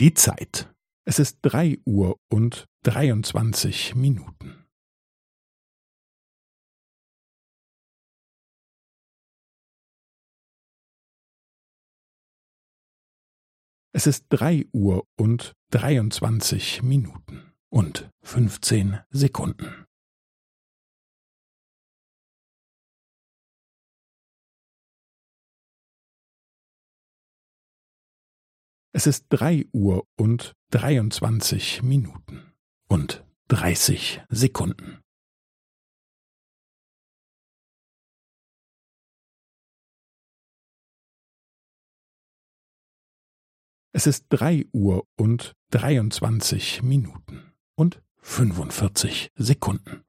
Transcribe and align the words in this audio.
Die 0.00 0.14
Zeit. 0.14 0.72
Es 1.04 1.18
ist 1.18 1.40
drei 1.42 1.76
Uhr 1.84 2.20
und 2.28 2.66
dreiundzwanzig 2.84 3.96
Minuten. 3.96 4.64
Es 13.90 14.06
ist 14.06 14.26
drei 14.28 14.66
Uhr 14.72 15.04
und 15.16 15.54
dreiundzwanzig 15.70 16.84
Minuten 16.84 17.52
und 17.68 18.08
fünfzehn 18.22 19.00
Sekunden. 19.10 19.87
Es 28.98 29.06
ist 29.06 29.26
drei 29.28 29.64
Uhr 29.72 30.08
und 30.16 30.56
dreiundzwanzig 30.70 31.84
Minuten 31.84 32.52
und 32.88 33.24
dreißig 33.46 34.22
Sekunden. 34.28 34.98
Es 43.92 44.08
ist 44.08 44.26
drei 44.30 44.66
Uhr 44.72 45.06
und 45.16 45.52
dreiundzwanzig 45.70 46.82
Minuten 46.82 47.52
und 47.76 48.02
fünfundvierzig 48.16 49.30
Sekunden. 49.36 50.07